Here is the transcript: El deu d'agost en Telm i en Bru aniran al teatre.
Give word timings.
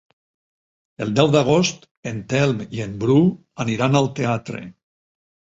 El 1.05 1.11
deu 1.19 1.29
d'agost 1.35 1.85
en 2.13 2.23
Telm 2.33 2.65
i 2.79 2.83
en 2.87 2.97
Bru 3.05 3.19
aniran 3.67 4.01
al 4.01 4.11
teatre. 4.23 4.65